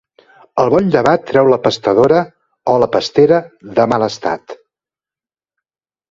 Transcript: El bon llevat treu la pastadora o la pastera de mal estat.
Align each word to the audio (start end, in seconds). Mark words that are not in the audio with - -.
El 0.61 0.69
bon 0.73 0.87
llevat 0.93 1.25
treu 1.31 1.49
la 1.53 1.59
pastadora 1.65 2.21
o 2.73 2.73
la 2.83 2.87
pastera 2.95 3.39
de 3.81 3.85
mal 3.93 4.05
estat. 4.07 4.57